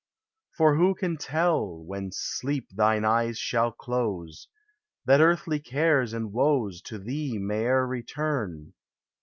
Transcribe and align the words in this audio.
For 0.57 0.77
who 0.77 0.95
can 0.95 1.15
tell, 1.17 1.77
when 1.85 2.09
sleep 2.11 2.69
thine 2.71 3.05
eyes 3.05 3.37
shall 3.37 3.71
close, 3.71 4.47
That 5.05 5.21
earthly 5.21 5.59
cares 5.59 6.11
and 6.11 6.33
woes 6.33 6.81
To 6.85 6.97
thee 6.97 7.37
may 7.37 7.65
e'er 7.65 7.85
return? 7.85 8.73